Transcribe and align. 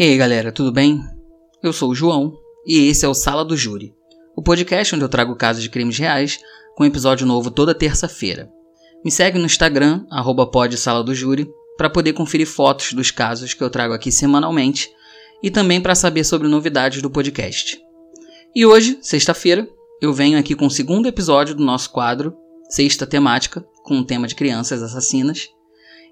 E 0.00 0.04
aí 0.04 0.16
galera, 0.16 0.50
tudo 0.50 0.72
bem? 0.72 0.98
Eu 1.62 1.74
sou 1.74 1.90
o 1.90 1.94
João 1.94 2.32
e 2.66 2.88
esse 2.88 3.04
é 3.04 3.08
o 3.08 3.12
Sala 3.12 3.44
do 3.44 3.54
Júri, 3.54 3.94
o 4.34 4.42
podcast 4.42 4.94
onde 4.94 5.04
eu 5.04 5.10
trago 5.10 5.36
casos 5.36 5.62
de 5.62 5.68
crimes 5.68 5.98
reais 5.98 6.38
com 6.74 6.86
episódio 6.86 7.26
novo 7.26 7.50
toda 7.50 7.74
terça-feira. 7.74 8.50
Me 9.04 9.10
segue 9.10 9.38
no 9.38 9.44
Instagram, 9.44 10.06
arroba 10.10 10.50
do 11.04 11.14
júri, 11.14 11.46
para 11.76 11.90
poder 11.90 12.14
conferir 12.14 12.46
fotos 12.46 12.94
dos 12.94 13.10
casos 13.10 13.52
que 13.52 13.62
eu 13.62 13.68
trago 13.68 13.92
aqui 13.92 14.10
semanalmente 14.10 14.90
e 15.42 15.50
também 15.50 15.82
para 15.82 15.94
saber 15.94 16.24
sobre 16.24 16.48
novidades 16.48 17.02
do 17.02 17.10
podcast. 17.10 17.78
E 18.56 18.64
hoje, 18.64 18.96
sexta-feira, 19.02 19.68
eu 20.00 20.14
venho 20.14 20.38
aqui 20.38 20.54
com 20.54 20.64
o 20.64 20.70
segundo 20.70 21.08
episódio 21.08 21.54
do 21.54 21.62
nosso 21.62 21.90
quadro, 21.90 22.34
Sexta 22.70 23.06
Temática, 23.06 23.62
com 23.84 23.98
o 23.98 24.04
tema 24.06 24.26
de 24.26 24.34
crianças 24.34 24.82
assassinas. 24.82 25.50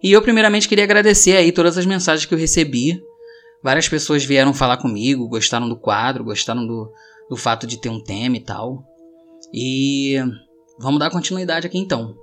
E 0.02 0.12
eu 0.12 0.20
primeiramente 0.20 0.68
queria 0.68 0.84
agradecer 0.84 1.38
aí 1.38 1.50
todas 1.50 1.78
as 1.78 1.86
mensagens 1.86 2.26
que 2.26 2.34
eu 2.34 2.38
recebi 2.38 3.00
Várias 3.62 3.88
pessoas 3.88 4.24
vieram 4.24 4.54
falar 4.54 4.76
comigo, 4.76 5.28
gostaram 5.28 5.68
do 5.68 5.78
quadro, 5.78 6.24
gostaram 6.24 6.66
do, 6.66 6.92
do 7.28 7.36
fato 7.36 7.66
de 7.66 7.80
ter 7.80 7.88
um 7.88 8.02
tema 8.02 8.36
e 8.36 8.40
tal. 8.40 8.84
E 9.52 10.16
vamos 10.78 11.00
dar 11.00 11.10
continuidade 11.10 11.66
aqui 11.66 11.78
então, 11.78 12.14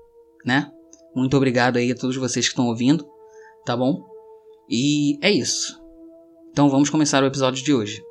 né? 0.45 0.71
Muito 1.15 1.35
obrigado 1.35 1.77
aí 1.77 1.91
a 1.91 1.95
todos 1.95 2.15
vocês 2.15 2.45
que 2.45 2.51
estão 2.51 2.67
ouvindo, 2.67 3.05
tá 3.65 3.75
bom? 3.75 4.03
E 4.69 5.17
é 5.21 5.31
isso. 5.31 5.79
Então 6.51 6.69
vamos 6.69 6.89
começar 6.89 7.23
o 7.23 7.27
episódio 7.27 7.63
de 7.63 7.73
hoje. 7.73 8.01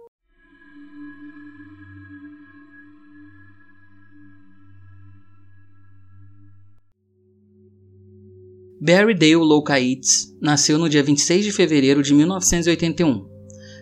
Barry 8.86 9.14
Dale 9.14 9.36
Locaitz 9.36 10.36
nasceu 10.42 10.76
no 10.76 10.90
dia 10.90 11.02
26 11.02 11.46
de 11.46 11.52
fevereiro 11.52 12.02
de 12.02 12.12
1981. 12.12 13.26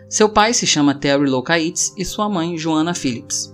Seu 0.08 0.28
pai 0.28 0.54
se 0.54 0.64
chama 0.64 0.94
Terry 0.94 1.28
Locaitz 1.28 1.92
e 1.98 2.04
sua 2.04 2.28
mãe 2.28 2.56
Joanna 2.56 2.94
Phillips. 2.94 3.52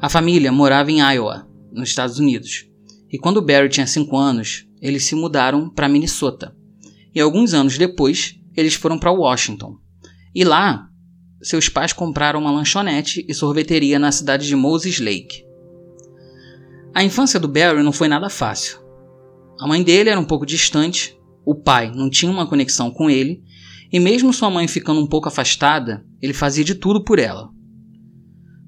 A 0.00 0.08
família 0.08 0.50
morava 0.50 0.90
em 0.90 1.00
Iowa, 1.00 1.46
nos 1.70 1.90
Estados 1.90 2.18
Unidos, 2.18 2.66
e 3.12 3.18
quando 3.18 3.42
Barry 3.42 3.68
tinha 3.68 3.86
5 3.86 4.16
anos, 4.16 4.66
eles 4.80 5.04
se 5.04 5.14
mudaram 5.14 5.68
para 5.68 5.86
Minnesota. 5.86 6.56
E 7.14 7.20
alguns 7.20 7.52
anos 7.52 7.76
depois, 7.76 8.40
eles 8.56 8.72
foram 8.72 8.98
para 8.98 9.12
Washington. 9.12 9.76
E 10.34 10.44
lá, 10.44 10.88
seus 11.42 11.68
pais 11.68 11.92
compraram 11.92 12.40
uma 12.40 12.52
lanchonete 12.52 13.22
e 13.28 13.34
sorveteria 13.34 13.98
na 13.98 14.10
cidade 14.10 14.48
de 14.48 14.56
Moses 14.56 14.98
Lake. 14.98 15.44
A 16.94 17.04
infância 17.04 17.38
do 17.38 17.48
Barry 17.48 17.82
não 17.82 17.92
foi 17.92 18.08
nada 18.08 18.30
fácil. 18.30 18.88
A 19.60 19.66
mãe 19.66 19.82
dele 19.82 20.08
era 20.08 20.18
um 20.18 20.24
pouco 20.24 20.46
distante, 20.46 21.14
o 21.44 21.54
pai 21.54 21.92
não 21.94 22.08
tinha 22.08 22.32
uma 22.32 22.46
conexão 22.46 22.90
com 22.90 23.10
ele, 23.10 23.42
e 23.92 24.00
mesmo 24.00 24.32
sua 24.32 24.48
mãe 24.48 24.66
ficando 24.66 25.02
um 25.02 25.06
pouco 25.06 25.28
afastada, 25.28 26.02
ele 26.22 26.32
fazia 26.32 26.64
de 26.64 26.74
tudo 26.74 27.04
por 27.04 27.18
ela. 27.18 27.50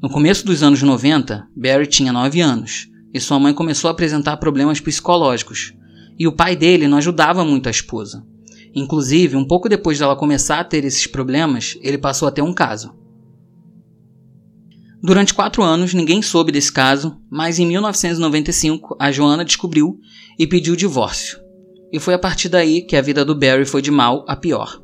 No 0.03 0.11
começo 0.11 0.45
dos 0.45 0.63
anos 0.63 0.83
90, 0.83 1.49
Barry 1.57 1.87
tinha 1.87 2.13
9 2.13 2.43
anos, 2.43 2.89
e 3.15 3.19
sua 3.19 3.41
mãe 3.41 3.55
começou 3.55 3.89
a 3.89 3.93
apresentar 3.93 4.37
problemas 4.37 4.81
psicológicos, 4.81 5.73
e 6.19 6.29
o 6.29 6.37
pai 6.37 6.55
dele 6.55 6.87
não 6.87 6.99
ajudava 6.99 7.43
muito 7.43 7.69
a 7.69 7.71
esposa. 7.71 8.23
Inclusive, 8.75 9.35
um 9.35 9.47
pouco 9.47 9.71
depois 9.71 9.99
dela 9.99 10.15
começar 10.15 10.61
a 10.61 10.65
ter 10.65 10.85
esses 10.85 11.07
problemas, 11.07 11.79
ele 11.81 11.97
passou 11.97 12.29
a 12.29 12.31
ter 12.31 12.43
um 12.43 12.53
caso. 12.53 12.95
Durante 15.03 15.35
quatro 15.35 15.65
anos, 15.65 15.93
ninguém 15.93 16.23
soube 16.23 16.53
desse 16.53 16.71
caso, 16.71 17.19
mas 17.29 17.59
em 17.59 17.67
1995 17.67 18.97
a 19.01 19.11
Joana 19.11 19.45
descobriu 19.45 19.99
e 20.39 20.47
pediu 20.47 20.77
divórcio. 20.77 21.41
E 21.93 21.99
foi 21.99 22.15
a 22.15 22.19
partir 22.19 22.49
daí 22.49 22.83
que 22.83 22.95
a 22.95 23.03
vida 23.03 23.25
do 23.25 23.35
Barry 23.35 23.65
foi 23.65 23.83
de 23.83 23.91
mal 23.91 24.25
a 24.29 24.37
pior. 24.37 24.81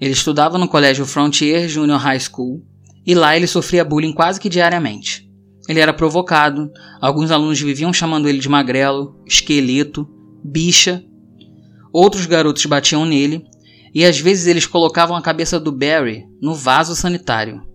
Ele 0.00 0.12
estudava 0.12 0.56
no 0.56 0.66
colégio 0.66 1.04
Frontier 1.04 1.68
Junior 1.68 1.98
High 1.98 2.20
School 2.20 2.64
e 3.06 3.14
lá 3.14 3.36
ele 3.36 3.46
sofria 3.46 3.84
bullying 3.84 4.14
quase 4.14 4.40
que 4.40 4.48
diariamente. 4.48 5.30
Ele 5.68 5.80
era 5.80 5.92
provocado, 5.92 6.70
alguns 7.02 7.30
alunos 7.30 7.60
viviam 7.60 7.92
chamando 7.92 8.26
ele 8.26 8.38
de 8.38 8.48
magrelo, 8.48 9.22
esqueleto, 9.26 10.08
bicha. 10.42 11.04
Outros 11.92 12.24
garotos 12.24 12.64
batiam 12.64 13.04
nele 13.04 13.44
e 13.94 14.02
às 14.02 14.18
vezes 14.18 14.46
eles 14.46 14.66
colocavam 14.66 15.14
a 15.14 15.22
cabeça 15.22 15.60
do 15.60 15.70
Barry 15.70 16.24
no 16.40 16.54
vaso 16.54 16.96
sanitário. 16.96 17.73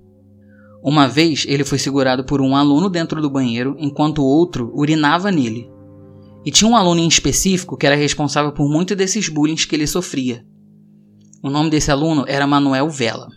Uma 0.83 1.07
vez 1.07 1.45
ele 1.47 1.63
foi 1.63 1.77
segurado 1.77 2.23
por 2.23 2.41
um 2.41 2.55
aluno 2.55 2.89
dentro 2.89 3.21
do 3.21 3.29
banheiro 3.29 3.75
enquanto 3.77 4.23
outro 4.23 4.71
urinava 4.73 5.31
nele. 5.31 5.69
E 6.45 6.51
tinha 6.51 6.69
um 6.69 6.75
aluno 6.75 7.01
em 7.01 7.07
específico 7.07 7.75
que 7.75 7.85
era 7.85 7.95
responsável 7.95 8.51
por 8.51 8.69
muito 8.69 8.95
desses 8.95 9.27
bullying 9.27 9.55
que 9.55 9.75
ele 9.75 9.85
sofria. 9.85 10.45
O 11.43 11.49
nome 11.49 11.69
desse 11.69 11.91
aluno 11.91 12.25
era 12.27 12.47
Manuel 12.47 12.89
Vela. 12.89 13.27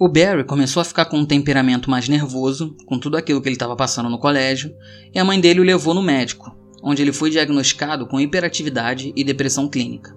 O 0.00 0.08
Barry 0.08 0.44
começou 0.44 0.80
a 0.80 0.84
ficar 0.84 1.04
com 1.04 1.18
um 1.18 1.24
temperamento 1.24 1.88
mais 1.88 2.08
nervoso, 2.08 2.76
com 2.86 2.98
tudo 2.98 3.16
aquilo 3.16 3.40
que 3.40 3.48
ele 3.48 3.54
estava 3.54 3.76
passando 3.76 4.10
no 4.10 4.18
colégio, 4.18 4.74
e 5.14 5.18
a 5.20 5.24
mãe 5.24 5.40
dele 5.40 5.60
o 5.60 5.64
levou 5.64 5.94
no 5.94 6.02
médico, 6.02 6.52
onde 6.82 7.00
ele 7.00 7.12
foi 7.12 7.30
diagnosticado 7.30 8.06
com 8.06 8.20
hiperatividade 8.20 9.12
e 9.14 9.22
depressão 9.22 9.68
clínica. 9.68 10.14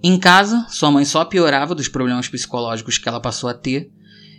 Em 0.00 0.16
casa, 0.16 0.64
sua 0.68 0.90
mãe 0.90 1.04
só 1.04 1.24
piorava 1.24 1.74
dos 1.74 1.88
problemas 1.88 2.28
psicológicos 2.28 2.96
que 2.96 3.08
ela 3.08 3.20
passou 3.20 3.50
a 3.50 3.54
ter, 3.54 3.90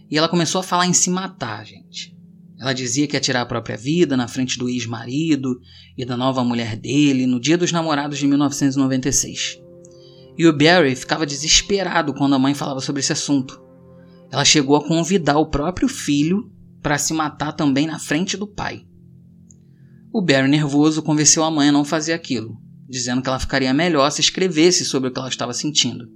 e 0.10 0.18
ela 0.18 0.30
começou 0.30 0.60
a 0.60 0.64
falar 0.64 0.88
em 0.88 0.94
se 0.94 1.10
matar, 1.10 1.66
gente. 1.66 2.18
Ela 2.60 2.74
dizia 2.74 3.08
que 3.08 3.16
ia 3.16 3.22
tirar 3.22 3.42
a 3.42 3.46
própria 3.46 3.78
vida 3.78 4.18
na 4.18 4.28
frente 4.28 4.58
do 4.58 4.68
ex-marido 4.68 5.60
e 5.98 6.04
da 6.04 6.18
nova 6.18 6.44
mulher 6.44 6.76
dele 6.76 7.26
no 7.26 7.40
dia 7.40 7.58
dos 7.58 7.72
namorados 7.72 8.18
de 8.18 8.28
1996. 8.28 9.62
E 10.38 10.46
o 10.46 10.58
Barry 10.58 10.96
ficava 10.96 11.26
desesperado 11.26 12.14
quando 12.14 12.36
a 12.36 12.40
mãe 12.40 12.54
falava 12.54 12.82
sobre 12.82 13.00
esse 13.00 13.14
assunto. 13.14 13.62
Ela 14.32 14.44
chegou 14.44 14.76
a 14.76 14.86
convidar 14.86 15.38
o 15.38 15.50
próprio 15.50 15.88
filho 15.88 16.52
para 16.82 16.98
se 16.98 17.14
matar 17.14 17.54
também 17.54 17.88
na 17.88 18.00
frente 18.00 18.36
do 18.36 18.48
pai. 18.48 18.86
O 20.12 20.22
Barry, 20.22 20.50
nervoso, 20.50 21.02
convenceu 21.02 21.44
a 21.44 21.52
mãe 21.52 21.70
a 21.70 21.72
não 21.74 21.86
fazer 21.86 22.14
aquilo, 22.14 22.58
dizendo 22.88 23.22
que 23.22 23.30
ela 23.30 23.40
ficaria 23.40 23.74
melhor 23.74 24.10
se 24.10 24.22
escrevesse 24.22 24.84
sobre 24.84 25.10
o 25.10 25.14
que 25.14 25.20
ela 25.20 25.30
estava 25.30 25.54
sentindo. 25.54 26.10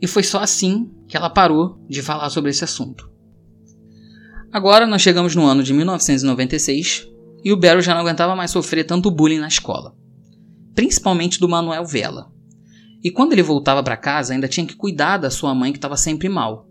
E 0.00 0.06
foi 0.06 0.22
só 0.22 0.40
assim 0.40 0.90
que 1.08 1.16
ela 1.16 1.28
parou 1.28 1.84
de 1.88 2.02
falar 2.02 2.30
sobre 2.30 2.50
esse 2.50 2.64
assunto. 2.64 3.15
Agora 4.52 4.86
nós 4.86 5.02
chegamos 5.02 5.34
no 5.34 5.44
ano 5.44 5.62
de 5.62 5.72
1996 5.72 7.08
e 7.44 7.52
o 7.52 7.56
Barry 7.56 7.82
já 7.82 7.94
não 7.94 8.00
aguentava 8.00 8.34
mais 8.34 8.50
sofrer 8.50 8.84
tanto 8.84 9.10
bullying 9.10 9.38
na 9.38 9.48
escola, 9.48 9.94
principalmente 10.74 11.38
do 11.38 11.48
Manuel 11.48 11.84
Vela. 11.84 12.30
E 13.02 13.10
quando 13.10 13.32
ele 13.32 13.42
voltava 13.42 13.82
para 13.82 13.96
casa, 13.96 14.32
ainda 14.32 14.48
tinha 14.48 14.66
que 14.66 14.76
cuidar 14.76 15.18
da 15.18 15.30
sua 15.30 15.54
mãe 15.54 15.72
que 15.72 15.78
estava 15.78 15.96
sempre 15.96 16.28
mal. 16.28 16.68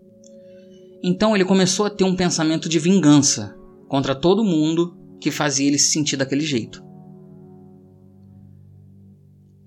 Então 1.02 1.34
ele 1.34 1.44
começou 1.44 1.86
a 1.86 1.90
ter 1.90 2.04
um 2.04 2.16
pensamento 2.16 2.68
de 2.68 2.78
vingança 2.78 3.56
contra 3.88 4.14
todo 4.14 4.44
mundo 4.44 4.96
que 5.20 5.30
fazia 5.30 5.66
ele 5.66 5.78
se 5.78 5.90
sentir 5.90 6.16
daquele 6.16 6.44
jeito. 6.44 6.84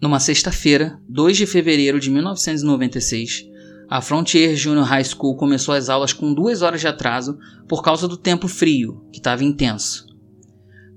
Numa 0.01 0.19
sexta-feira, 0.19 0.99
2 1.09 1.37
de 1.37 1.45
fevereiro 1.45 1.99
de 1.99 2.09
1996, 2.09 3.48
a 3.89 4.01
Frontier 4.01 4.55
Junior 4.55 4.85
High 4.85 5.03
School 5.03 5.35
começou 5.35 5.73
as 5.73 5.89
aulas 5.89 6.13
com 6.13 6.31
duas 6.31 6.61
horas 6.61 6.79
de 6.79 6.87
atraso 6.87 7.39
por 7.67 7.81
causa 7.81 8.07
do 8.07 8.15
tempo 8.15 8.47
frio, 8.47 9.03
que 9.11 9.17
estava 9.17 9.43
intenso. 9.43 10.05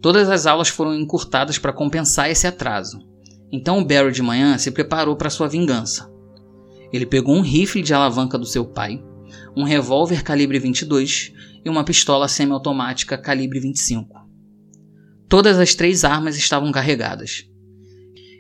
Todas 0.02 0.28
as 0.28 0.46
aulas 0.46 0.68
foram 0.68 0.94
encurtadas 0.94 1.58
para 1.58 1.72
compensar 1.72 2.30
esse 2.30 2.46
atraso. 2.46 3.00
Então 3.50 3.78
o 3.78 3.84
Barry 3.84 4.12
de 4.12 4.20
manhã 4.20 4.58
se 4.58 4.70
preparou 4.70 5.16
para 5.16 5.30
sua 5.30 5.48
vingança. 5.48 6.10
Ele 6.92 7.06
pegou 7.06 7.34
um 7.34 7.40
rifle 7.40 7.80
de 7.80 7.94
alavanca 7.94 8.36
do 8.36 8.44
seu 8.44 8.66
pai, 8.66 9.02
um 9.56 9.64
revólver 9.64 10.22
calibre 10.22 10.58
22 10.58 11.32
e 11.64 11.70
uma 11.70 11.84
pistola 11.84 12.28
semiautomática 12.28 13.16
calibre 13.16 13.58
25. 13.58 14.20
Todas 15.30 15.58
as 15.58 15.74
três 15.74 16.04
armas 16.04 16.36
estavam 16.36 16.70
carregadas. 16.70 17.48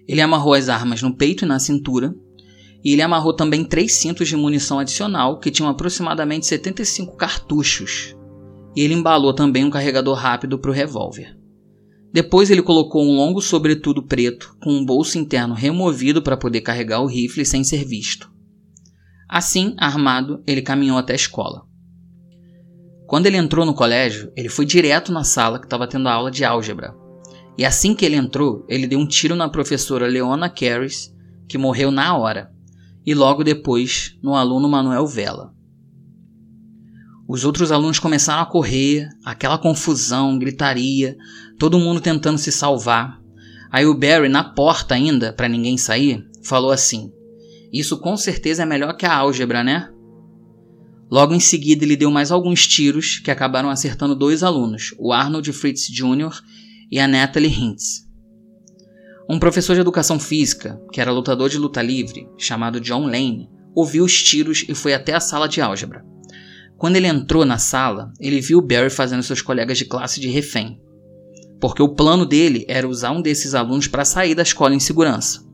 Ele 0.06 0.20
amarrou 0.20 0.52
as 0.52 0.68
armas 0.68 1.00
no 1.00 1.16
peito 1.16 1.46
e 1.46 1.48
na 1.48 1.58
cintura 1.58 2.14
e 2.84 2.92
ele 2.92 3.02
amarrou 3.02 3.32
também 3.32 3.64
três 3.64 3.94
cintos 3.94 4.28
de 4.28 4.36
munição 4.36 4.78
adicional 4.78 5.38
que 5.38 5.50
tinham 5.50 5.70
aproximadamente 5.70 6.46
75 6.46 7.16
cartuchos. 7.16 8.16
E 8.74 8.80
ele 8.80 8.94
embalou 8.94 9.32
também 9.32 9.64
um 9.64 9.70
carregador 9.70 10.16
rápido 10.16 10.58
para 10.58 10.70
o 10.70 10.74
revólver. 10.74 11.36
Depois 12.12 12.50
ele 12.50 12.62
colocou 12.62 13.04
um 13.04 13.16
longo 13.16 13.40
sobretudo 13.40 14.02
preto 14.02 14.56
com 14.60 14.72
um 14.72 14.84
bolso 14.84 15.16
interno 15.16 15.54
removido 15.54 16.20
para 16.20 16.36
poder 16.36 16.60
carregar 16.60 17.00
o 17.00 17.06
rifle 17.06 17.44
sem 17.44 17.62
ser 17.62 17.84
visto. 17.84 18.30
Assim, 19.28 19.74
armado, 19.78 20.42
ele 20.46 20.60
caminhou 20.60 20.98
até 20.98 21.12
a 21.12 21.16
escola. 21.16 21.62
Quando 23.06 23.26
ele 23.26 23.36
entrou 23.36 23.64
no 23.64 23.74
colégio, 23.74 24.32
ele 24.36 24.48
foi 24.48 24.66
direto 24.66 25.12
na 25.12 25.24
sala 25.24 25.58
que 25.58 25.66
estava 25.66 25.86
tendo 25.86 26.08
aula 26.08 26.30
de 26.30 26.44
álgebra. 26.44 26.94
E 27.56 27.64
assim 27.64 27.94
que 27.94 28.04
ele 28.04 28.16
entrou, 28.16 28.64
ele 28.68 28.86
deu 28.86 28.98
um 28.98 29.06
tiro 29.06 29.36
na 29.36 29.48
professora 29.48 30.06
Leona 30.06 30.50
Carris, 30.50 31.14
que 31.48 31.56
morreu 31.56 31.90
na 31.90 32.16
hora 32.16 32.51
e 33.04 33.14
logo 33.14 33.42
depois 33.42 34.16
no 34.22 34.34
aluno 34.34 34.68
Manuel 34.68 35.06
Vela. 35.06 35.52
Os 37.28 37.44
outros 37.44 37.72
alunos 37.72 37.98
começaram 37.98 38.42
a 38.42 38.46
correr, 38.46 39.08
aquela 39.24 39.56
confusão, 39.56 40.38
gritaria, 40.38 41.16
todo 41.58 41.78
mundo 41.78 42.00
tentando 42.00 42.38
se 42.38 42.52
salvar. 42.52 43.20
Aí 43.70 43.86
o 43.86 43.94
Barry, 43.94 44.28
na 44.28 44.44
porta 44.44 44.94
ainda, 44.94 45.32
para 45.32 45.48
ninguém 45.48 45.78
sair, 45.78 46.28
falou 46.42 46.70
assim: 46.70 47.10
Isso 47.72 47.98
com 47.98 48.16
certeza 48.16 48.64
é 48.64 48.66
melhor 48.66 48.96
que 48.96 49.06
a 49.06 49.14
álgebra, 49.14 49.64
né? 49.64 49.88
Logo 51.10 51.34
em 51.34 51.40
seguida, 51.40 51.84
ele 51.84 51.96
deu 51.96 52.10
mais 52.10 52.30
alguns 52.30 52.66
tiros 52.66 53.18
que 53.18 53.30
acabaram 53.30 53.70
acertando 53.70 54.16
dois 54.16 54.42
alunos, 54.42 54.94
o 54.98 55.12
Arnold 55.12 55.52
Fritz 55.52 55.86
Jr. 55.86 56.40
e 56.90 56.98
a 56.98 57.06
Natalie 57.06 57.50
Hintz. 57.50 58.06
Um 59.28 59.38
professor 59.38 59.74
de 59.74 59.80
educação 59.80 60.18
física, 60.18 60.80
que 60.92 61.00
era 61.00 61.12
lutador 61.12 61.48
de 61.48 61.58
luta 61.58 61.80
livre, 61.80 62.28
chamado 62.36 62.80
John 62.80 63.06
Lane, 63.06 63.48
ouviu 63.74 64.04
os 64.04 64.22
tiros 64.22 64.64
e 64.68 64.74
foi 64.74 64.94
até 64.94 65.14
a 65.14 65.20
sala 65.20 65.48
de 65.48 65.60
álgebra. 65.60 66.04
Quando 66.76 66.96
ele 66.96 67.06
entrou 67.06 67.44
na 67.44 67.58
sala, 67.58 68.12
ele 68.18 68.40
viu 68.40 68.60
Barry 68.60 68.90
fazendo 68.90 69.22
seus 69.22 69.40
colegas 69.40 69.78
de 69.78 69.84
classe 69.84 70.20
de 70.20 70.28
refém, 70.28 70.80
porque 71.60 71.82
o 71.82 71.94
plano 71.94 72.26
dele 72.26 72.64
era 72.68 72.88
usar 72.88 73.12
um 73.12 73.22
desses 73.22 73.54
alunos 73.54 73.86
para 73.86 74.04
sair 74.04 74.34
da 74.34 74.42
escola 74.42 74.74
em 74.74 74.80
segurança. 74.80 75.46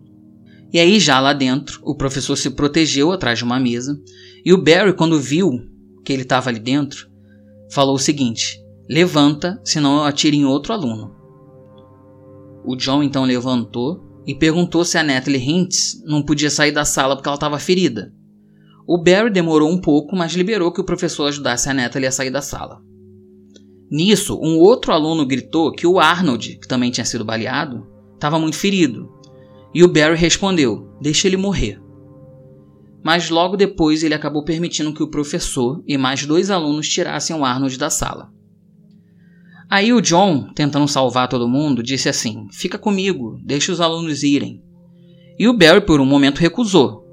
E 0.73 0.79
aí, 0.79 0.99
já 0.99 1.21
lá 1.21 1.35
dentro, 1.35 1.81
o 1.83 1.95
professor 1.95 2.37
se 2.37 2.51
protegeu 2.51 3.13
atrás 3.13 3.39
de 3.39 3.45
uma 3.45 3.61
mesa, 3.61 3.95
e 4.45 4.53
o 4.53 4.63
Barry, 4.63 4.95
quando 4.95 5.21
viu 5.21 5.51
que 6.05 6.13
ele 6.13 6.23
estava 6.23 6.49
ali 6.49 6.59
dentro, 6.59 7.09
falou 7.71 7.95
o 7.95 7.99
seguinte: 7.99 8.59
Levanta, 8.89 9.61
senão 9.63 9.99
eu 9.99 10.05
atiro 10.05 10.35
em 10.35 10.47
outro 10.47 10.73
aluno. 10.73 11.18
O 12.69 12.77
John 12.77 13.03
então 13.03 13.25
levantou 13.25 14.23
e 14.27 14.35
perguntou 14.35 14.85
se 14.85 14.99
a 14.99 15.03
Natalie 15.03 15.41
Hintz 15.41 16.03
não 16.05 16.23
podia 16.23 16.51
sair 16.51 16.71
da 16.71 16.85
sala 16.85 17.17
porque 17.17 17.27
ela 17.27 17.37
estava 17.37 17.59
ferida. 17.59 18.13
O 18.87 19.03
Barry 19.03 19.31
demorou 19.31 19.71
um 19.71 19.81
pouco, 19.81 20.15
mas 20.15 20.35
liberou 20.35 20.71
que 20.71 20.81
o 20.83 20.85
professor 20.85 21.29
ajudasse 21.29 21.71
a 21.71 21.73
Natalie 21.73 22.09
a 22.09 22.13
sair 22.13 22.29
da 22.29 22.43
sala. 22.43 22.83
Nisso, 23.91 24.39
um 24.39 24.59
outro 24.59 24.93
aluno 24.93 25.25
gritou 25.25 25.73
que 25.73 25.87
o 25.87 25.99
Arnold, 25.99 26.59
que 26.59 26.69
também 26.69 26.91
tinha 26.91 27.07
sido 27.07 27.25
baleado, 27.25 27.87
estava 28.13 28.39
muito 28.39 28.59
ferido. 28.59 29.11
E 29.73 29.83
o 29.83 29.89
Barry 29.89 30.17
respondeu: 30.17 30.91
Deixa 31.01 31.27
ele 31.27 31.39
morrer. 31.39 31.81
Mas 33.03 33.31
logo 33.31 33.57
depois 33.57 34.03
ele 34.03 34.13
acabou 34.13 34.45
permitindo 34.45 34.93
que 34.93 35.03
o 35.03 35.11
professor 35.11 35.83
e 35.87 35.97
mais 35.97 36.27
dois 36.27 36.51
alunos 36.51 36.87
tirassem 36.87 37.35
o 37.35 37.47
Arnold 37.47 37.79
da 37.79 37.89
sala. 37.89 38.31
Aí 39.71 39.93
o 39.93 40.01
John, 40.01 40.49
tentando 40.55 40.89
salvar 40.89 41.29
todo 41.29 41.49
mundo, 41.49 41.83
disse 41.83 42.09
assim: 42.09 42.47
Fica 42.51 42.79
comigo, 42.79 43.39
deixa 43.45 43.71
os 43.71 43.81
alunos 43.81 44.23
irem. 44.23 44.63
E 45.39 45.47
o 45.47 45.53
Barry 45.53 45.83
por 45.83 46.01
um 46.01 46.07
momento 46.07 46.39
recusou. 46.39 47.05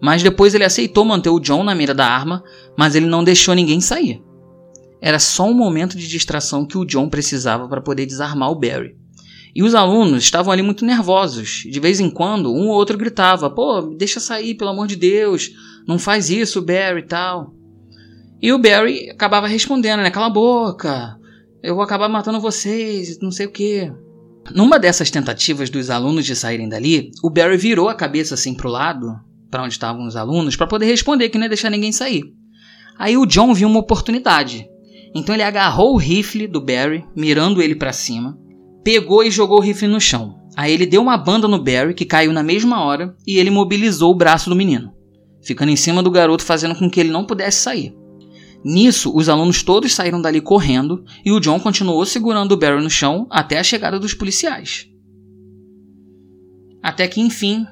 Mas 0.00 0.22
depois 0.22 0.54
ele 0.54 0.64
aceitou 0.64 1.04
manter 1.04 1.30
o 1.30 1.40
John 1.40 1.64
na 1.64 1.74
mira 1.74 1.94
da 1.94 2.06
arma, 2.06 2.44
mas 2.76 2.94
ele 2.94 3.06
não 3.06 3.24
deixou 3.24 3.54
ninguém 3.54 3.80
sair. 3.80 4.22
Era 5.00 5.18
só 5.18 5.48
um 5.48 5.54
momento 5.54 5.96
de 5.96 6.06
distração 6.06 6.64
que 6.64 6.78
o 6.78 6.84
John 6.84 7.08
precisava 7.08 7.68
para 7.68 7.80
poder 7.80 8.06
desarmar 8.06 8.50
o 8.50 8.58
Barry. 8.58 8.96
E 9.54 9.62
os 9.62 9.74
alunos 9.74 10.22
estavam 10.22 10.52
ali 10.52 10.62
muito 10.62 10.84
nervosos. 10.84 11.64
De 11.68 11.80
vez 11.80 11.98
em 11.98 12.10
quando, 12.10 12.52
um 12.52 12.68
ou 12.68 12.74
outro 12.74 12.96
gritava: 12.96 13.50
Pô, 13.50 13.80
deixa 13.96 14.20
sair, 14.20 14.54
pelo 14.54 14.70
amor 14.70 14.86
de 14.86 14.96
Deus, 14.96 15.50
não 15.88 15.98
faz 15.98 16.30
isso, 16.30 16.62
Barry 16.62 17.00
e 17.00 17.06
tal. 17.06 17.52
E 18.40 18.52
o 18.52 18.58
Barry 18.58 19.10
acabava 19.10 19.48
respondendo, 19.48 20.02
né? 20.02 20.10
Cala 20.10 20.26
a 20.26 20.30
boca, 20.30 21.18
eu 21.62 21.74
vou 21.74 21.82
acabar 21.82 22.08
matando 22.08 22.40
vocês, 22.40 23.18
não 23.20 23.30
sei 23.30 23.46
o 23.46 23.52
que. 23.52 23.92
Numa 24.54 24.78
dessas 24.78 25.10
tentativas 25.10 25.70
dos 25.70 25.90
alunos 25.90 26.24
de 26.24 26.36
saírem 26.36 26.68
dali, 26.68 27.10
o 27.22 27.30
Barry 27.30 27.56
virou 27.56 27.88
a 27.88 27.94
cabeça 27.94 28.34
assim 28.34 28.54
pro 28.54 28.68
lado, 28.68 29.14
para 29.50 29.62
onde 29.62 29.74
estavam 29.74 30.06
os 30.06 30.16
alunos, 30.16 30.56
para 30.56 30.66
poder 30.66 30.86
responder 30.86 31.28
que 31.28 31.38
não 31.38 31.44
ia 31.44 31.50
deixar 31.50 31.70
ninguém 31.70 31.92
sair. 31.92 32.22
Aí 32.98 33.16
o 33.16 33.26
John 33.26 33.52
viu 33.52 33.68
uma 33.68 33.80
oportunidade. 33.80 34.66
Então 35.14 35.34
ele 35.34 35.42
agarrou 35.42 35.94
o 35.94 35.98
rifle 35.98 36.46
do 36.46 36.60
Barry, 36.60 37.04
mirando 37.14 37.60
ele 37.62 37.74
para 37.74 37.92
cima, 37.92 38.38
pegou 38.84 39.24
e 39.24 39.30
jogou 39.30 39.58
o 39.58 39.62
rifle 39.62 39.88
no 39.88 40.00
chão. 40.00 40.38
Aí 40.56 40.72
ele 40.72 40.86
deu 40.86 41.02
uma 41.02 41.18
banda 41.18 41.48
no 41.48 41.62
Barry, 41.62 41.94
que 41.94 42.04
caiu 42.04 42.32
na 42.32 42.42
mesma 42.42 42.84
hora, 42.84 43.14
e 43.26 43.38
ele 43.38 43.50
mobilizou 43.50 44.12
o 44.12 44.16
braço 44.16 44.48
do 44.48 44.56
menino, 44.56 44.92
ficando 45.42 45.70
em 45.70 45.76
cima 45.76 46.02
do 46.02 46.10
garoto, 46.10 46.44
fazendo 46.44 46.74
com 46.74 46.88
que 46.88 47.00
ele 47.00 47.10
não 47.10 47.26
pudesse 47.26 47.58
sair. 47.58 47.94
Nisso, 48.64 49.12
os 49.14 49.28
alunos 49.28 49.62
todos 49.62 49.92
saíram 49.92 50.20
dali 50.20 50.40
correndo 50.40 51.04
e 51.24 51.30
o 51.30 51.40
John 51.40 51.60
continuou 51.60 52.04
segurando 52.04 52.52
o 52.52 52.56
Barry 52.56 52.82
no 52.82 52.90
chão 52.90 53.26
até 53.30 53.58
a 53.58 53.62
chegada 53.62 53.98
dos 53.98 54.14
policiais. 54.14 54.88
Até 56.82 57.06
que, 57.06 57.20
enfim, 57.20 57.66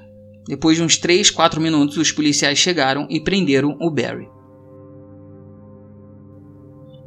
depois 0.47 0.77
de 0.77 0.83
uns 0.83 0.97
3, 0.97 1.31
4 1.31 1.61
minutos, 1.61 1.97
os 1.97 2.13
policiais 2.13 2.59
chegaram 2.59 3.07
e 3.11 3.21
prenderam 3.21 3.77
o 3.81 3.91
Barry. 3.91 4.29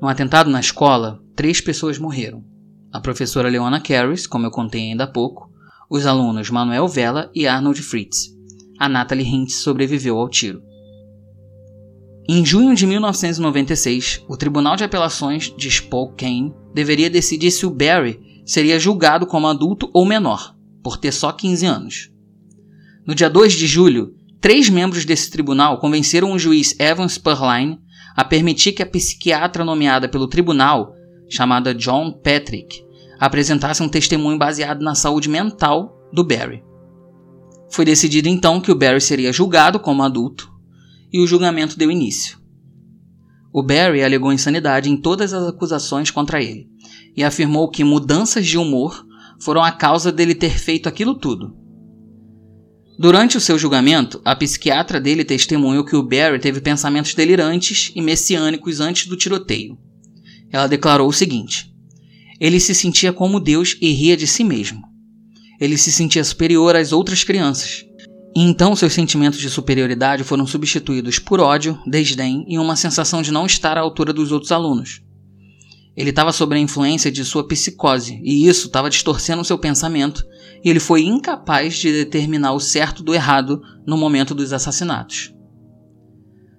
No 0.02 0.08
atentado 0.08 0.50
na 0.50 0.60
escola, 0.60 1.20
três 1.36 1.60
pessoas 1.60 1.98
morreram. 1.98 2.44
A 2.92 3.00
professora 3.00 3.50
Leona 3.50 3.82
Carris, 3.82 4.28
como 4.28 4.46
eu 4.46 4.52
contei 4.52 4.90
ainda 4.90 5.06
há 5.06 5.08
pouco, 5.08 5.52
os 5.90 6.06
alunos 6.06 6.50
Manuel 6.50 6.88
Vela 6.88 7.32
e 7.34 7.48
Arnold 7.48 7.82
Fritz. 7.82 8.36
A 8.80 8.88
Natalie 8.88 9.28
Hintz 9.28 9.56
sobreviveu 9.56 10.18
ao 10.18 10.30
tiro. 10.30 10.62
Em 12.30 12.46
junho 12.46 12.76
de 12.76 12.86
1996, 12.86 14.26
o 14.28 14.36
Tribunal 14.36 14.76
de 14.76 14.84
Apelações 14.84 15.54
de 15.56 15.72
Spokane 15.72 16.54
deveria 16.74 17.10
decidir 17.10 17.52
se 17.52 17.66
o 17.66 17.70
Barry 17.70 18.20
seria 18.46 18.78
julgado 18.78 19.26
como 19.26 19.48
adulto 19.48 19.90
ou 19.94 20.06
menor, 20.06 20.54
por 20.84 20.98
ter 20.98 21.14
só 21.14 21.32
15 21.32 21.66
anos. 21.66 22.12
No 23.06 23.16
dia 23.16 23.30
2 23.30 23.54
de 23.54 23.66
julho, 23.66 24.14
três 24.42 24.70
membros 24.70 25.06
desse 25.06 25.32
tribunal 25.32 25.80
convenceram 25.80 26.34
o 26.34 26.40
juiz 26.40 26.78
Evan 26.78 27.08
Spurline 27.08 27.80
a 28.14 28.26
permitir 28.26 28.74
que 28.74 28.84
a 28.84 28.86
psiquiatra 28.86 29.64
nomeada 29.64 30.10
pelo 30.10 30.28
tribunal, 30.28 30.94
chamada 31.30 31.74
John 31.74 32.12
Patrick, 32.12 32.84
apresentasse 33.22 33.82
um 33.82 33.88
testemunho 33.88 34.38
baseado 34.38 34.82
na 34.82 34.96
saúde 34.96 35.30
mental 35.30 35.98
do 36.12 36.26
Barry. 36.26 36.62
Foi 37.72 37.86
decidido 37.86 38.28
então 38.28 38.60
que 38.60 38.72
o 38.72 38.76
Barry 38.76 39.00
seria 39.00 39.32
julgado 39.32 39.80
como 39.80 40.04
adulto 40.04 40.57
e 41.12 41.20
o 41.20 41.28
julgamento 41.28 41.78
deu 41.78 41.92
início. 41.92 42.38
O 43.54 43.64
Barry 43.64 44.04
alegou 44.04 44.32
insanidade 44.32 44.90
em 44.90 44.98
todas 44.98 45.34
as 45.34 45.48
acusações 45.48 46.12
contra 46.12 46.44
ele 46.44 46.68
e 47.16 47.24
afirmou 47.24 47.70
que 47.70 47.84
mudanças 47.84 48.46
de 48.46 48.58
humor 48.58 49.06
foram 49.40 49.64
a 49.64 49.72
causa 49.72 50.12
dele 50.12 50.36
ter 50.36 50.60
feito 50.60 50.88
aquilo 50.88 51.16
tudo. 51.16 51.56
Durante 53.00 53.38
o 53.38 53.42
seu 53.42 53.58
julgamento, 53.58 54.22
a 54.26 54.36
psiquiatra 54.36 55.00
dele 55.00 55.24
testemunhou 55.24 55.86
que 55.86 55.96
o 55.96 56.04
Barry 56.04 56.40
teve 56.40 56.60
pensamentos 56.60 57.14
delirantes 57.14 57.92
e 57.96 58.02
messiânicos 58.02 58.80
antes 58.80 59.08
do 59.08 59.16
tiroteio. 59.16 59.78
Ela 60.52 60.68
declarou 60.68 61.08
o 61.08 61.14
seguinte: 61.14 61.72
Ele 62.40 62.60
se 62.60 62.74
sentia 62.74 63.14
como 63.14 63.40
Deus 63.40 63.78
e 63.80 63.92
ria 63.92 64.18
de 64.18 64.26
si 64.26 64.44
mesmo. 64.44 64.82
Ele 65.60 65.78
se 65.78 65.92
sentia 65.92 66.24
superior 66.24 66.76
às 66.76 66.92
outras 66.92 67.24
crianças 67.24 67.87
então 68.42 68.76
seus 68.76 68.94
sentimentos 68.94 69.40
de 69.40 69.50
superioridade 69.50 70.24
foram 70.24 70.46
substituídos 70.46 71.18
por 71.18 71.40
ódio, 71.40 71.80
desdém 71.88 72.46
e 72.48 72.60
uma 72.60 72.76
sensação 72.76 73.22
de 73.22 73.32
não 73.32 73.46
estar 73.46 73.78
à 73.78 73.82
altura 73.82 74.14
dos 74.14 74.32
outros 74.32 74.52
alunos. 74.52 75.02
Ele 75.96 76.12
estava 76.12 76.32
sob 76.32 76.56
a 76.56 76.60
influência 76.60 77.12
de 77.12 77.26
sua 77.26 77.48
psicose, 77.48 78.22
e 78.24 78.48
isso 78.48 78.68
estava 78.68 78.92
distorcendo 78.92 79.44
seu 79.44 79.58
pensamento, 79.58 80.24
e 80.64 80.70
ele 80.70 80.80
foi 80.80 81.02
incapaz 81.02 81.78
de 81.78 81.92
determinar 81.92 82.54
o 82.54 82.60
certo 82.60 83.02
do 83.02 83.16
errado 83.16 83.60
no 83.88 83.98
momento 83.98 84.36
dos 84.36 84.54
assassinatos. 84.54 85.34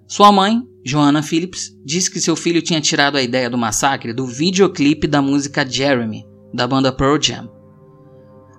Sua 0.05 0.31
mãe, 0.33 0.61
Joanna 0.83 1.23
Phillips, 1.23 1.71
disse 1.85 2.11
que 2.11 2.19
seu 2.19 2.35
filho 2.35 2.61
tinha 2.61 2.81
tirado 2.81 3.15
a 3.15 3.21
ideia 3.21 3.49
do 3.49 3.57
massacre 3.57 4.11
do 4.11 4.25
videoclipe 4.25 5.07
da 5.07 5.21
música 5.21 5.65
Jeremy, 5.65 6.25
da 6.53 6.67
banda 6.67 6.91
Pearl 6.91 7.21
Jam. 7.21 7.49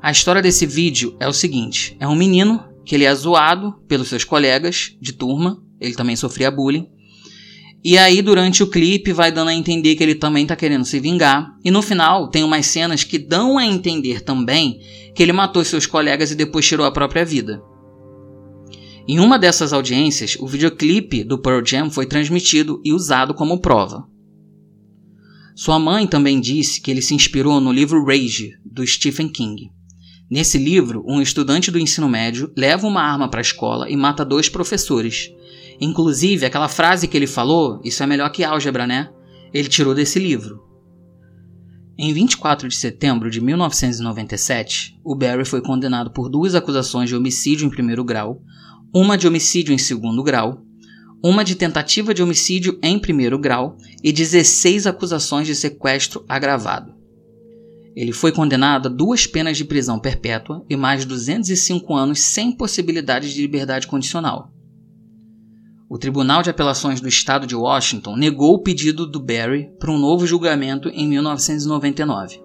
A 0.01 0.11
história 0.11 0.41
desse 0.41 0.65
vídeo 0.65 1.15
é 1.21 1.29
o 1.29 1.33
seguinte: 1.33 1.95
é 2.01 2.09
um 2.09 2.15
menino 2.15 2.70
que 2.91 2.97
ele 2.97 3.05
é 3.05 3.15
zoado 3.15 3.75
pelos 3.87 4.09
seus 4.09 4.25
colegas 4.25 4.97
de 5.01 5.13
turma, 5.13 5.63
ele 5.81 5.95
também 5.95 6.17
sofria 6.17 6.51
bullying. 6.51 6.89
E 7.85 7.97
aí, 7.97 8.21
durante 8.21 8.65
o 8.65 8.67
clipe, 8.67 9.13
vai 9.13 9.31
dando 9.31 9.47
a 9.47 9.55
entender 9.55 9.95
que 9.95 10.03
ele 10.03 10.17
também 10.17 10.45
tá 10.45 10.57
querendo 10.57 10.85
se 10.85 10.99
vingar. 10.99 11.57
E 11.65 11.71
no 11.71 11.83
final, 11.83 12.29
tem 12.31 12.43
umas 12.43 12.67
cenas 12.67 13.05
que 13.05 13.17
dão 13.17 13.57
a 13.57 13.65
entender 13.65 14.23
também 14.23 14.81
que 15.15 15.23
ele 15.23 15.33
matou 15.33 15.65
seus 15.65 15.87
colegas 15.87 16.33
e 16.33 16.35
depois 16.35 16.67
tirou 16.67 16.85
a 16.85 16.91
própria 16.91 17.25
vida. 17.25 17.63
Em 19.07 19.21
uma 19.21 19.39
dessas 19.39 19.73
audiências, 19.73 20.37
o 20.41 20.49
videoclipe 20.49 21.23
do 21.23 21.39
Pearl 21.39 21.65
Jam 21.65 21.93
foi 21.93 22.07
transmitido 22.07 22.83
e 22.85 22.93
usado 22.93 23.35
como 23.35 23.61
prova. 23.61 24.05
Sua 25.55 25.79
mãe 25.79 26.09
também 26.09 26.41
disse 26.41 26.81
que 26.81 26.91
ele 26.91 27.03
se 27.03 27.15
inspirou 27.15 27.61
no 27.61 27.71
livro 27.71 28.05
Rage, 28.05 28.51
do 28.65 28.85
Stephen 28.85 29.29
King. 29.29 29.71
Nesse 30.31 30.59
livro, 30.59 31.03
um 31.09 31.21
estudante 31.21 31.73
do 31.73 31.79
ensino 31.79 32.09
médio 32.09 32.53
leva 32.57 32.87
uma 32.87 33.03
arma 33.03 33.29
para 33.29 33.41
a 33.41 33.43
escola 33.43 33.91
e 33.91 33.97
mata 33.97 34.25
dois 34.25 34.49
professores. 34.49 35.35
Inclusive, 35.81 36.47
aquela 36.47 36.69
frase 36.69 37.09
que 37.09 37.17
ele 37.17 37.27
falou, 37.27 37.81
isso 37.83 38.01
é 38.01 38.07
melhor 38.07 38.31
que 38.31 38.45
álgebra, 38.45 38.87
né? 38.87 39.11
Ele 39.53 39.69
tirou 39.69 39.93
desse 39.93 40.21
livro. 40.21 40.63
Em 41.99 42.13
24 42.13 42.69
de 42.69 42.77
setembro 42.77 43.29
de 43.29 43.41
1997, 43.41 45.01
o 45.05 45.17
Barry 45.17 45.45
foi 45.45 45.61
condenado 45.61 46.13
por 46.13 46.29
duas 46.29 46.55
acusações 46.55 47.09
de 47.09 47.17
homicídio 47.17 47.67
em 47.67 47.71
primeiro 47.71 48.05
grau, 48.05 48.41
uma 48.95 49.19
de 49.19 49.27
homicídio 49.27 49.75
em 49.75 49.79
segundo 49.79 50.23
grau, 50.23 50.63
uma 51.23 51.45
de 51.45 51.57
tentativa 51.57 52.15
de 52.15 52.23
homicídio 52.23 52.79
em 52.83 53.01
primeiro 53.01 53.37
grau 53.37 53.77
e 54.03 54.13
16 54.13 54.87
acusações 54.87 55.49
de 55.49 55.57
sequestro 55.57 56.25
agravado. 56.29 57.00
Ele 57.95 58.13
foi 58.13 58.33
condenado 58.33 58.87
a 58.87 58.91
duas 58.91 59.27
penas 59.27 59.57
de 59.57 59.65
prisão 59.65 59.99
perpétua 59.99 60.65
e 60.69 60.77
mais 60.77 61.05
205 61.05 61.95
anos 61.95 62.21
sem 62.21 62.53
possibilidade 62.53 63.33
de 63.33 63.41
liberdade 63.41 63.87
condicional. 63.87 64.53
O 65.89 65.99
Tribunal 65.99 66.41
de 66.41 66.51
Apelações 66.51 67.01
do 67.01 67.09
Estado 67.09 67.49
de 67.49 67.57
Washington 67.57 68.17
negou 68.17 68.55
o 68.55 68.63
pedido 68.63 69.07
do 69.07 69.19
Barry 69.19 69.71
para 69.79 69.91
um 69.91 69.99
novo 69.99 70.25
julgamento 70.25 70.89
em 70.91 71.09
1999. 71.09 72.41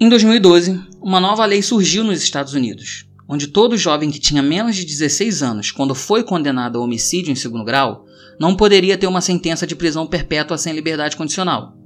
Em 0.00 0.08
2012, 0.08 0.80
uma 1.02 1.20
nova 1.20 1.44
lei 1.44 1.60
surgiu 1.60 2.02
nos 2.02 2.22
Estados 2.22 2.54
Unidos, 2.54 3.06
onde 3.28 3.48
todo 3.48 3.76
jovem 3.76 4.10
que 4.10 4.18
tinha 4.18 4.42
menos 4.42 4.74
de 4.74 4.86
16 4.86 5.42
anos 5.42 5.70
quando 5.70 5.94
foi 5.94 6.22
condenado 6.22 6.78
a 6.78 6.80
homicídio 6.80 7.30
em 7.30 7.36
segundo 7.36 7.64
grau 7.64 8.06
não 8.40 8.56
poderia 8.56 8.96
ter 8.96 9.06
uma 9.06 9.20
sentença 9.20 9.66
de 9.66 9.76
prisão 9.76 10.06
perpétua 10.06 10.56
sem 10.56 10.72
liberdade 10.72 11.16
condicional. 11.16 11.77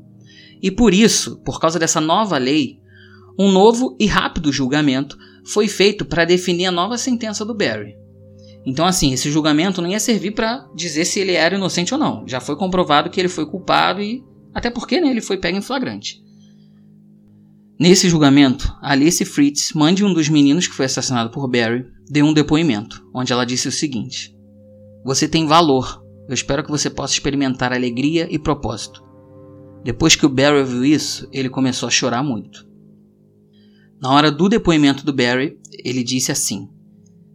E 0.63 0.71
por 0.71 0.95
isso, 0.95 1.43
por 1.45 1.61
causa 1.61 1.79
dessa 1.79 2.01
nova 2.01 2.39
lei, 2.39 2.79
um 3.39 3.51
novo 3.51 3.97
e 3.99 4.07
rápido 4.07 4.53
julgamento 4.53 5.19
foi 5.45 5.67
feito 5.67 6.05
para 6.05 6.25
definir 6.25 6.67
a 6.67 6.73
nova 6.73 6.97
sentença 6.97 7.45
do 7.45 7.55
Barry. 7.55 7.97
Então, 8.65 8.87
assim, 8.87 9.13
esse 9.13 9.31
julgamento 9.31 9.83
não 9.83 9.91
ia 9.91 9.99
servir 9.99 10.33
para 10.33 10.69
dizer 10.75 11.05
se 11.05 11.19
ele 11.19 11.33
era 11.33 11.57
inocente 11.57 11.93
ou 11.93 11.99
não. 11.99 12.27
Já 12.29 12.41
foi 12.41 12.57
comprovado 12.57 13.11
que 13.11 13.21
ele 13.21 13.29
foi 13.29 13.45
culpado 13.45 14.01
e. 14.01 14.23
Até 14.55 14.71
porque 14.71 15.01
né, 15.01 15.09
ele 15.09 15.21
foi 15.21 15.37
pego 15.37 15.59
em 15.59 15.63
flagrante. 15.63 16.23
Nesse 17.81 18.09
julgamento, 18.09 18.73
Alice 18.81 19.25
Fritz, 19.25 19.73
mãe 19.73 19.93
de 19.93 20.05
um 20.05 20.15
dos 20.15 20.29
meninos 20.29 20.69
que 20.69 20.75
foi 20.75 20.85
assassinado 20.85 21.31
por 21.31 21.49
Barry, 21.49 21.85
deu 22.09 22.25
um 22.25 22.35
depoimento, 22.35 23.05
onde 23.13 23.33
ela 23.33 23.45
disse 23.45 23.67
o 23.67 23.73
seguinte: 23.73 24.33
Você 25.05 25.27
tem 25.27 25.47
valor. 25.47 26.01
Eu 26.29 26.35
espero 26.35 26.63
que 26.63 26.71
você 26.71 26.89
possa 26.89 27.15
experimentar 27.15 27.73
alegria 27.73 28.29
e 28.31 28.39
propósito. 28.39 29.03
Depois 29.85 30.15
que 30.15 30.25
o 30.25 30.29
Barry 30.29 30.65
viu 30.65 30.85
isso, 30.85 31.29
ele 31.33 31.49
começou 31.49 31.87
a 31.87 31.91
chorar 31.91 32.23
muito. 32.23 32.67
Na 34.01 34.11
hora 34.11 34.31
do 34.31 34.49
depoimento 34.49 35.05
do 35.05 35.13
Barry, 35.13 35.59
ele 35.85 36.05
disse 36.05 36.31
assim: 36.31 36.69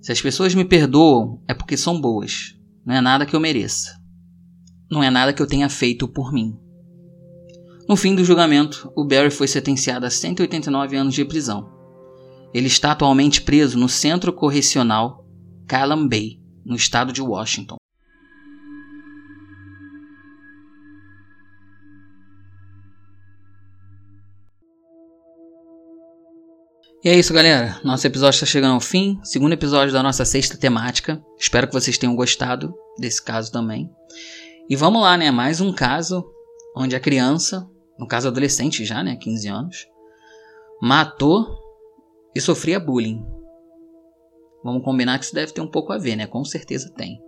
Se 0.02 0.12
as 0.12 0.22
pessoas 0.22 0.56
me 0.56 0.66
perdoam, 0.66 1.42
é 1.48 1.54
porque 1.54 1.78
são 1.78 2.00
boas. 2.00 2.56
Não 2.86 2.96
é 2.96 3.02
nada 3.02 3.26
que 3.26 3.36
eu 3.36 3.40
mereça. 3.40 3.98
Não 4.90 5.04
é 5.04 5.10
nada 5.10 5.34
que 5.34 5.42
eu 5.42 5.48
tenha 5.48 5.70
feito 5.70 6.08
por 6.08 6.32
mim. 6.32 6.58
No 7.88 7.96
fim 7.96 8.16
do 8.16 8.24
julgamento, 8.24 8.92
o 8.96 9.06
Barry 9.06 9.32
foi 9.32 9.48
sentenciado 9.48 10.06
a 10.06 10.10
189 10.10 10.96
anos 10.96 11.14
de 11.14 11.24
prisão. 11.24 11.70
Ele 12.54 12.68
está 12.68 12.92
atualmente 12.92 13.42
preso 13.42 13.78
no 13.78 13.88
Centro 13.90 14.32
Correcional 14.34 15.26
Callam 15.68 16.08
Bay, 16.08 16.42
no 16.66 16.76
estado 16.76 17.12
de 17.12 17.22
Washington. 17.22 17.76
E 27.08 27.10
é 27.10 27.18
isso, 27.18 27.34
galera. 27.34 27.80
Nosso 27.86 28.06
episódio 28.06 28.36
está 28.36 28.46
chegando 28.46 28.74
ao 28.74 28.82
fim. 28.82 29.18
Segundo 29.24 29.54
episódio 29.54 29.94
da 29.94 30.04
nossa 30.04 30.26
sexta 30.26 30.58
temática. 30.58 31.24
Espero 31.40 31.66
que 31.66 31.74
vocês 31.74 31.98
tenham 31.98 32.14
gostado 32.14 32.76
desse 33.00 33.24
caso 33.24 33.50
também. 33.50 33.90
E 34.70 34.76
vamos 34.76 35.02
lá, 35.02 35.16
né? 35.16 35.32
Mais 35.32 35.62
um 35.62 35.72
caso 35.72 36.30
onde 36.76 36.98
a 36.98 37.00
criança, 37.00 37.66
no 37.98 38.06
caso 38.06 38.28
adolescente 38.28 38.84
já, 38.84 39.02
né? 39.02 39.16
15 39.16 39.48
anos, 39.48 39.88
matou 40.82 41.48
e 42.36 42.42
sofria 42.42 42.78
bullying. 42.78 43.26
Vamos 44.62 44.84
combinar 44.84 45.18
que 45.18 45.24
isso 45.24 45.34
deve 45.34 45.54
ter 45.54 45.62
um 45.62 45.72
pouco 45.72 45.94
a 45.94 45.98
ver, 45.98 46.18
né? 46.18 46.28
Com 46.28 46.44
certeza 46.44 46.92
tem. 46.94 47.22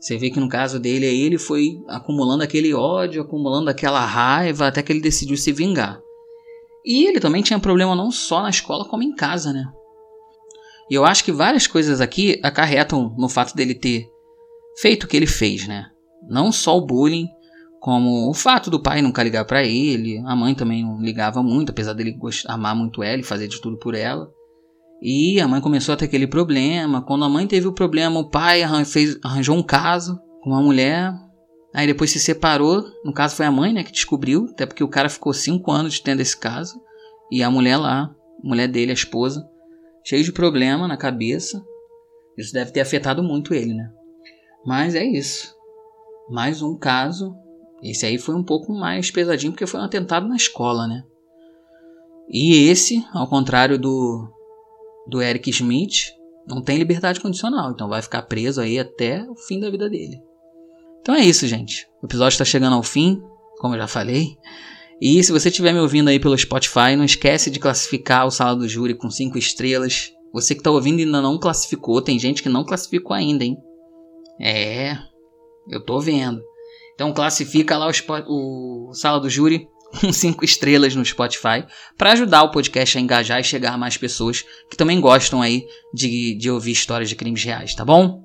Você 0.00 0.16
vê 0.16 0.30
que 0.30 0.40
no 0.40 0.48
caso 0.48 0.80
dele 0.80 1.04
ele 1.04 1.36
foi 1.36 1.78
acumulando 1.88 2.42
aquele 2.42 2.72
ódio, 2.72 3.20
acumulando 3.20 3.68
aquela 3.68 4.02
raiva 4.02 4.66
até 4.66 4.82
que 4.82 4.90
ele 4.90 5.02
decidiu 5.02 5.36
se 5.36 5.52
vingar. 5.52 6.00
E 6.84 7.06
ele 7.06 7.20
também 7.20 7.42
tinha 7.42 7.58
problema 7.58 7.94
não 7.94 8.10
só 8.10 8.42
na 8.42 8.50
escola, 8.50 8.84
como 8.84 9.02
em 9.02 9.14
casa, 9.14 9.52
né? 9.52 9.64
E 10.90 10.94
eu 10.94 11.04
acho 11.04 11.24
que 11.24 11.32
várias 11.32 11.66
coisas 11.66 12.00
aqui 12.00 12.38
acarretam 12.42 13.14
no 13.16 13.28
fato 13.28 13.54
dele 13.54 13.74
ter 13.74 14.06
feito 14.78 15.04
o 15.04 15.08
que 15.08 15.16
ele 15.16 15.26
fez, 15.26 15.66
né? 15.66 15.86
Não 16.28 16.52
só 16.52 16.76
o 16.76 16.84
bullying, 16.84 17.28
como 17.80 18.28
o 18.30 18.34
fato 18.34 18.70
do 18.70 18.80
pai 18.80 19.02
nunca 19.02 19.22
ligar 19.22 19.44
para 19.44 19.62
ele, 19.64 20.18
a 20.26 20.36
mãe 20.36 20.54
também 20.54 20.82
não 20.82 21.00
ligava 21.00 21.42
muito, 21.42 21.70
apesar 21.70 21.94
dele 21.94 22.16
amar 22.46 22.74
muito 22.74 23.02
ela 23.02 23.20
e 23.20 23.24
fazer 23.24 23.48
de 23.48 23.60
tudo 23.60 23.78
por 23.78 23.94
ela. 23.94 24.30
E 25.02 25.38
a 25.40 25.48
mãe 25.48 25.60
começou 25.60 25.92
a 25.92 25.96
ter 25.96 26.06
aquele 26.06 26.26
problema. 26.26 27.02
Quando 27.02 27.24
a 27.24 27.28
mãe 27.28 27.46
teve 27.46 27.66
o 27.66 27.74
problema, 27.74 28.20
o 28.20 28.30
pai 28.30 28.62
arranjou 28.62 29.56
um 29.56 29.62
caso 29.62 30.18
com 30.42 30.50
uma 30.50 30.62
mulher 30.62 31.12
Aí 31.74 31.88
depois 31.88 32.12
se 32.12 32.20
separou, 32.20 32.84
no 33.04 33.12
caso 33.12 33.34
foi 33.34 33.44
a 33.44 33.50
mãe, 33.50 33.72
né, 33.72 33.82
que 33.82 33.90
descobriu, 33.90 34.46
até 34.52 34.64
porque 34.64 34.84
o 34.84 34.88
cara 34.88 35.08
ficou 35.08 35.32
cinco 35.32 35.72
anos 35.72 35.98
tendo 35.98 36.20
esse 36.20 36.36
caso. 36.36 36.80
E 37.32 37.42
a 37.42 37.50
mulher 37.50 37.76
lá, 37.76 38.14
a 38.42 38.48
mulher 38.48 38.68
dele, 38.68 38.92
a 38.92 38.94
esposa, 38.94 39.44
cheio 40.04 40.22
de 40.22 40.30
problema 40.30 40.86
na 40.86 40.96
cabeça. 40.96 41.60
Isso 42.38 42.52
deve 42.52 42.70
ter 42.70 42.80
afetado 42.80 43.24
muito 43.24 43.52
ele, 43.52 43.74
né? 43.74 43.90
Mas 44.64 44.94
é 44.94 45.04
isso. 45.04 45.52
Mais 46.30 46.62
um 46.62 46.78
caso. 46.78 47.34
Esse 47.82 48.06
aí 48.06 48.18
foi 48.18 48.36
um 48.36 48.44
pouco 48.44 48.72
mais 48.72 49.10
pesadinho 49.10 49.52
porque 49.52 49.66
foi 49.66 49.80
um 49.80 49.84
atentado 49.84 50.28
na 50.28 50.36
escola, 50.36 50.86
né? 50.86 51.02
E 52.30 52.68
esse, 52.68 53.04
ao 53.12 53.28
contrário 53.28 53.78
do 53.78 54.30
do 55.06 55.20
Eric 55.20 55.52
Schmidt, 55.52 56.14
não 56.46 56.62
tem 56.62 56.78
liberdade 56.78 57.20
condicional, 57.20 57.72
então 57.72 57.88
vai 57.88 58.00
ficar 58.00 58.22
preso 58.22 58.60
aí 58.60 58.78
até 58.78 59.22
o 59.28 59.34
fim 59.34 59.60
da 59.60 59.70
vida 59.70 59.90
dele. 59.90 60.18
Então 61.04 61.14
é 61.14 61.22
isso, 61.22 61.46
gente. 61.46 61.86
O 62.02 62.06
episódio 62.06 62.34
está 62.34 62.46
chegando 62.46 62.76
ao 62.76 62.82
fim, 62.82 63.22
como 63.58 63.74
eu 63.74 63.78
já 63.78 63.86
falei. 63.86 64.38
E 64.98 65.22
se 65.22 65.32
você 65.32 65.50
estiver 65.50 65.70
me 65.70 65.78
ouvindo 65.78 66.08
aí 66.08 66.18
pelo 66.18 66.36
Spotify, 66.36 66.96
não 66.96 67.04
esquece 67.04 67.50
de 67.50 67.60
classificar 67.60 68.26
o 68.26 68.30
Sala 68.30 68.56
do 68.56 68.66
Júri 68.66 68.94
com 68.94 69.10
5 69.10 69.36
estrelas. 69.36 70.14
Você 70.32 70.54
que 70.54 70.60
está 70.60 70.70
ouvindo 70.70 71.00
ainda 71.00 71.20
não 71.20 71.38
classificou, 71.38 72.00
tem 72.00 72.18
gente 72.18 72.42
que 72.42 72.48
não 72.48 72.64
classificou 72.64 73.14
ainda, 73.14 73.44
hein? 73.44 73.58
É, 74.40 74.96
eu 75.68 75.84
tô 75.84 76.00
vendo. 76.00 76.40
Então 76.94 77.12
classifica 77.12 77.76
lá 77.76 77.86
o, 77.86 78.88
o 78.88 78.94
Sala 78.94 79.20
do 79.20 79.28
Júri 79.28 79.68
com 80.00 80.10
5 80.10 80.42
estrelas 80.42 80.94
no 80.94 81.04
Spotify 81.04 81.66
para 81.98 82.12
ajudar 82.12 82.44
o 82.44 82.50
podcast 82.50 82.96
a 82.96 83.00
engajar 83.02 83.40
e 83.40 83.44
chegar 83.44 83.74
a 83.74 83.78
mais 83.78 83.98
pessoas 83.98 84.42
que 84.70 84.76
também 84.76 85.02
gostam 85.02 85.42
aí 85.42 85.66
de, 85.92 86.34
de 86.38 86.50
ouvir 86.50 86.72
histórias 86.72 87.10
de 87.10 87.14
crimes 87.14 87.44
reais, 87.44 87.74
tá 87.74 87.84
bom? 87.84 88.24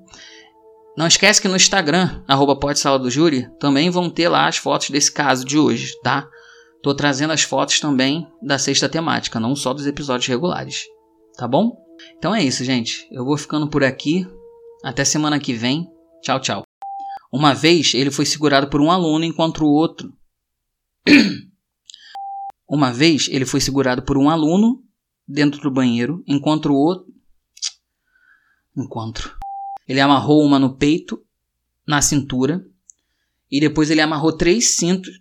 Não 0.96 1.06
esquece 1.06 1.40
que 1.40 1.48
no 1.48 1.56
Instagram, 1.56 2.22
arroba 2.26 2.58
do 2.98 3.10
Júri, 3.10 3.48
também 3.58 3.90
vão 3.90 4.10
ter 4.10 4.28
lá 4.28 4.48
as 4.48 4.56
fotos 4.56 4.90
desse 4.90 5.10
caso 5.10 5.44
de 5.44 5.56
hoje, 5.58 5.92
tá? 6.02 6.28
Tô 6.82 6.94
trazendo 6.94 7.32
as 7.32 7.42
fotos 7.42 7.78
também 7.78 8.26
da 8.42 8.58
sexta 8.58 8.88
temática, 8.88 9.38
não 9.38 9.54
só 9.54 9.72
dos 9.72 9.86
episódios 9.86 10.26
regulares, 10.26 10.84
tá 11.36 11.46
bom? 11.46 11.76
Então 12.16 12.34
é 12.34 12.42
isso, 12.42 12.64
gente. 12.64 13.06
Eu 13.10 13.24
vou 13.24 13.36
ficando 13.36 13.68
por 13.68 13.84
aqui. 13.84 14.26
Até 14.82 15.04
semana 15.04 15.38
que 15.38 15.52
vem. 15.52 15.90
Tchau, 16.22 16.40
tchau. 16.40 16.62
Uma 17.32 17.54
vez 17.54 17.94
ele 17.94 18.10
foi 18.10 18.26
segurado 18.26 18.68
por 18.68 18.80
um 18.80 18.90
aluno 18.90 19.24
enquanto 19.24 19.64
o 19.64 19.70
outro. 19.70 20.12
Uma 22.68 22.92
vez 22.92 23.28
ele 23.30 23.44
foi 23.44 23.60
segurado 23.60 24.02
por 24.02 24.16
um 24.16 24.30
aluno 24.30 24.82
dentro 25.26 25.60
do 25.60 25.70
banheiro, 25.70 26.22
enquanto 26.26 26.66
o 26.66 26.74
outro. 26.74 27.12
Encontro. 28.76 29.39
Ele 29.90 30.00
amarrou 30.00 30.44
uma 30.44 30.56
no 30.56 30.76
peito, 30.76 31.20
na 31.84 32.00
cintura, 32.00 32.64
e 33.50 33.58
depois 33.58 33.90
ele 33.90 34.00
amarrou 34.00 34.36
três 34.36 34.76
cintos. 34.76 35.20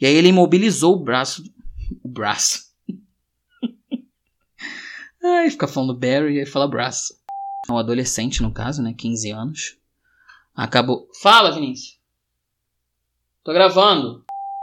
E 0.00 0.06
aí 0.06 0.14
ele 0.14 0.28
imobilizou 0.28 0.94
o 0.94 1.02
braço. 1.02 1.42
O 2.00 2.08
braço. 2.08 2.72
Ai, 5.20 5.50
fica 5.50 5.66
falando 5.66 5.98
Barry 5.98 6.36
e 6.36 6.38
aí 6.38 6.46
fala 6.46 6.68
braço. 6.68 7.12
Um 7.68 7.76
adolescente, 7.76 8.42
no 8.42 8.54
caso, 8.54 8.80
né? 8.80 8.94
15 8.96 9.30
anos. 9.32 9.76
Acabou. 10.54 11.08
Fala, 11.20 11.50
Vinícius. 11.50 11.98
Tô 13.42 13.52
gravando. 13.52 14.24